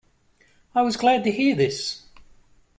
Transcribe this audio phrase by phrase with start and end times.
[0.73, 2.07] I was glad to hear this.